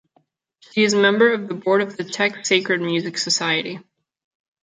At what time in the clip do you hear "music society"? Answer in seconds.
2.81-3.81